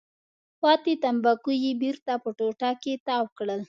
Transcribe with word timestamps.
پاتې 0.61 0.93
تنباکو 1.03 1.51
یې 1.63 1.71
بېرته 1.83 2.13
په 2.23 2.29
ټوټه 2.37 2.71
کې 2.81 2.93
تاو 3.07 3.25
کړل. 3.37 3.59